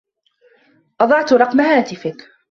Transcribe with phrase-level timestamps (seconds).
[1.01, 2.31] أضعت رقم هاتفك.